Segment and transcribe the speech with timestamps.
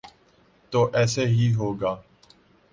[0.73, 1.95] تو ایسے ہی ہوگا۔